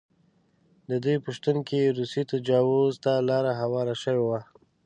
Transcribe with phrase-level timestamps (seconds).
[0.89, 4.39] د دوی په شتون کې روسي تجاوز ته لاره هواره شوې وه.